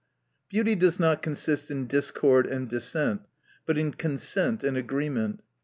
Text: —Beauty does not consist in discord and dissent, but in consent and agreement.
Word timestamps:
—Beauty 0.49 0.73
does 0.73 0.99
not 0.99 1.21
consist 1.21 1.69
in 1.69 1.85
discord 1.85 2.47
and 2.47 2.67
dissent, 2.67 3.21
but 3.67 3.77
in 3.77 3.91
consent 3.93 4.63
and 4.63 4.75
agreement. 4.75 5.43